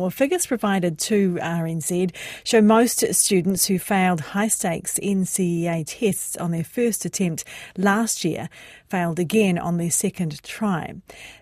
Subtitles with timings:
[0.00, 2.14] Well, figures provided to RNZ
[2.44, 7.42] show most students who failed high stakes NCEA tests on their first attempt
[7.76, 8.48] last year
[8.88, 10.94] failed again on their second try.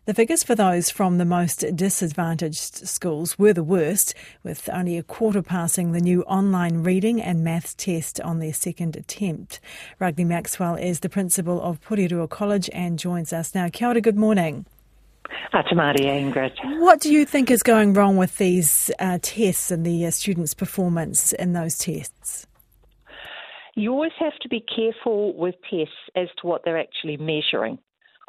[0.06, 5.02] The figures for those from the most disadvantaged schools were the worst, with only a
[5.02, 9.60] quarter passing the new online reading and maths test on their second attempt.
[9.98, 13.68] Ragne Maxwell is the principal of Porirua College and joins us now.
[13.68, 14.64] Kia ora, good morning.
[15.52, 16.52] Atamari Ingrid.
[16.80, 20.54] What do you think is going wrong with these uh, tests and the uh, students'
[20.54, 22.46] performance in those tests?
[23.74, 27.78] You always have to be careful with tests as to what they're actually measuring.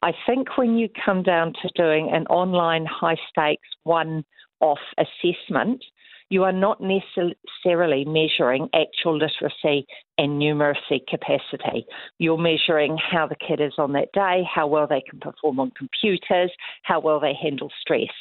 [0.04, 4.24] I think when you come down to doing an online high stakes one
[4.60, 5.84] off assessment,
[6.30, 11.86] you are not necessarily measuring actual literacy and numeracy capacity.
[12.18, 15.72] You're measuring how the kid is on that day, how well they can perform on
[15.72, 16.52] computers,
[16.84, 18.14] how well they handle stress.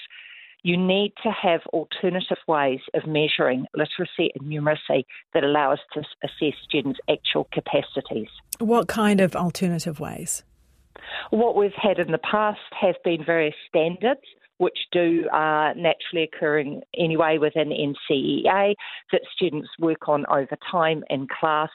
[0.63, 6.01] You need to have alternative ways of measuring literacy and numeracy that allow us to
[6.25, 8.29] assess students' actual capacities.
[8.59, 10.43] What kind of alternative ways?
[11.31, 14.23] What we've had in the past have been various standards
[14.59, 18.75] which do uh, naturally occurring anyway within NCEA
[19.13, 21.71] that students work on over time in class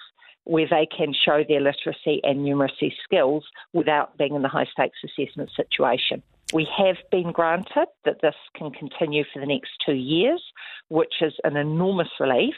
[0.45, 3.43] where they can show their literacy and numeracy skills
[3.73, 6.23] without being in the high stakes assessment situation.
[6.53, 10.43] We have been granted that this can continue for the next two years,
[10.89, 12.55] which is an enormous relief.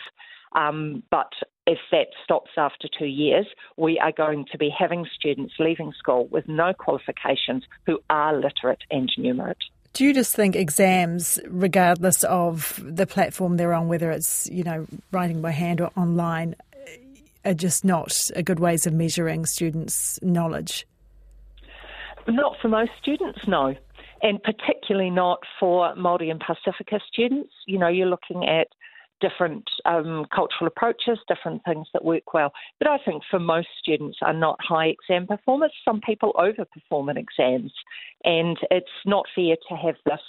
[0.56, 1.32] Um, but
[1.68, 6.28] if that stops after two years, we are going to be having students leaving school
[6.28, 9.56] with no qualifications who are literate and numerate.
[9.94, 14.88] Do you just think exams, regardless of the platform they're on, whether it's you know
[15.12, 16.56] writing by hand or online,
[17.46, 20.88] are just not a good ways of measuring students' knowledge?
[22.28, 23.76] Not for most students, no.
[24.24, 27.54] And particularly not for Māori and Pasifika students.
[27.68, 28.70] You know, you're looking at
[29.24, 32.52] different um, cultural approaches, different things that work well.
[32.78, 35.72] But I think for most students are not high exam performers.
[35.86, 37.74] Some people overperform in exams,
[38.26, 40.20] and it's not fair to have this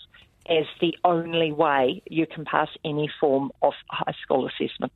[0.46, 4.92] as the only way you can pass any form of high school assessment.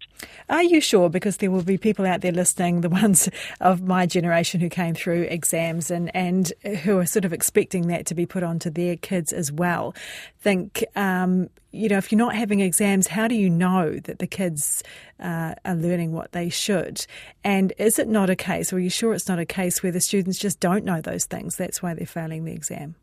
[0.49, 1.09] Are you sure?
[1.09, 3.29] Because there will be people out there listening, the ones
[3.61, 8.07] of my generation who came through exams and, and who are sort of expecting that
[8.07, 9.95] to be put onto their kids as well.
[10.41, 14.27] Think, um, you know, if you're not having exams, how do you know that the
[14.27, 14.83] kids
[15.21, 17.05] uh, are learning what they should?
[17.43, 19.93] And is it not a case, or are you sure it's not a case where
[19.93, 21.57] the students just don't know those things?
[21.57, 22.97] That's why they're failing the exam?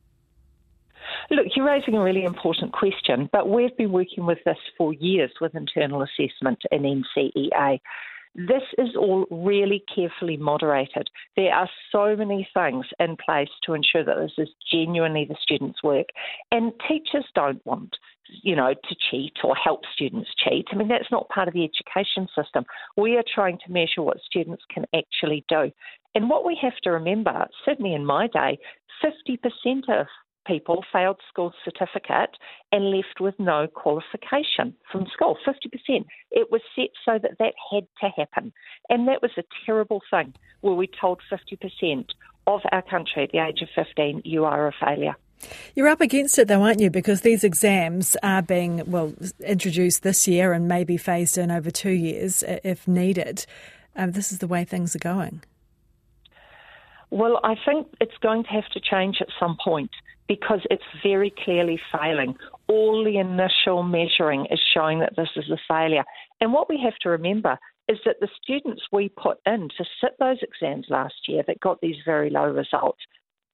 [1.31, 5.31] Look, you're raising a really important question, but we've been working with this for years
[5.41, 7.80] with internal assessment in NCEA.
[8.36, 11.09] This is all really carefully moderated.
[11.38, 15.81] There are so many things in place to ensure that this is genuinely the students'
[15.81, 16.08] work.
[16.52, 17.96] And teachers don't want,
[18.44, 20.68] you know, to cheat or help students cheat.
[20.72, 22.66] I mean, that's not part of the education system.
[22.97, 25.72] We are trying to measure what students can actually do.
[26.13, 28.59] And what we have to remember, certainly in my day,
[29.03, 29.40] 50%
[29.90, 30.07] of
[30.45, 32.31] people failed school certificate
[32.72, 37.88] and left with no qualification from school 50% it was set so that that had
[38.01, 38.53] to happen
[38.89, 42.06] and that was a terrible thing where we told 50%
[42.47, 45.16] of our country at the age of 15 you are a failure
[45.75, 46.89] you're up against it though, aren't you?
[46.89, 49.13] Because these exams are being, well,
[49.45, 53.45] introduced this year and maybe phased in over two years if needed.
[53.95, 55.44] Um, this is the way things are going.
[57.15, 59.91] Well, I think it's going to have to change at some point
[60.27, 62.35] because it's very clearly failing.
[62.67, 66.03] All the initial measuring is showing that this is a failure.
[66.41, 70.11] And what we have to remember is that the students we put in to sit
[70.19, 72.99] those exams last year that got these very low results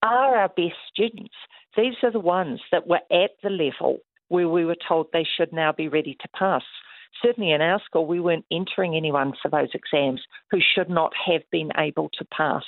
[0.02, 1.36] are our best students.
[1.78, 4.00] These are the ones that were at the level
[4.30, 6.64] where we were told they should now be ready to pass.
[7.22, 11.42] Certainly in our school, we weren't entering anyone for those exams who should not have
[11.52, 12.64] been able to pass.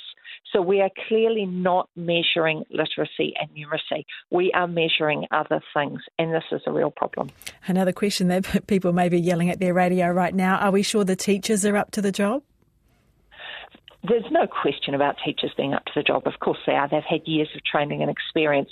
[0.52, 4.04] So we are clearly not measuring literacy and numeracy.
[4.30, 7.30] We are measuring other things, and this is a real problem.
[7.66, 11.04] Another question that people may be yelling at their radio right now are we sure
[11.04, 12.42] the teachers are up to the job?
[14.06, 16.26] There's no question about teachers being up to the job.
[16.26, 16.86] Of course they are.
[16.88, 18.68] They've had years of training and experience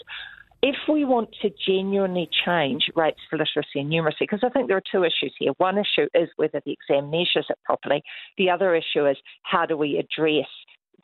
[0.63, 4.77] if we want to genuinely change rates for literacy and numeracy, because I think there
[4.77, 5.53] are two issues here.
[5.59, 8.03] One issue is whether the exam measures it properly.
[8.39, 10.47] The other issue is how do we address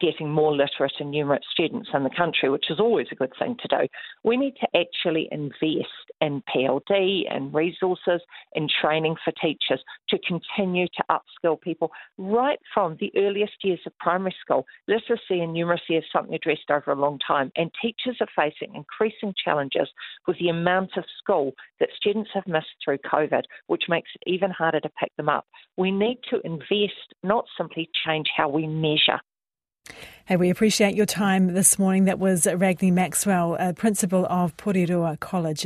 [0.01, 3.57] getting more literate and numerate students in the country, which is always a good thing
[3.61, 3.87] to do.
[4.25, 5.89] We need to actually invest
[6.21, 8.21] in PLD and resources
[8.55, 13.97] and training for teachers to continue to upskill people right from the earliest years of
[13.99, 14.67] primary school.
[14.87, 19.35] Literacy and numeracy is something addressed over a long time, and teachers are facing increasing
[19.43, 19.89] challenges
[20.27, 24.51] with the amount of school that students have missed through COVID, which makes it even
[24.51, 25.47] harder to pick them up.
[25.77, 29.21] We need to invest, not simply change how we measure.
[30.27, 32.05] Hey, we appreciate your time this morning.
[32.05, 35.57] That was Ragne Maxwell, uh, principal of Porirua College.